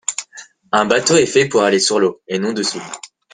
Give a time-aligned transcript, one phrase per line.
[0.71, 2.81] Un bateau est fait pour aller sur l’eau et non dessous